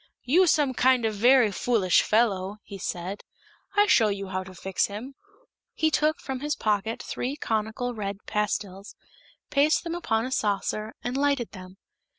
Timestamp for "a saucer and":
10.25-11.15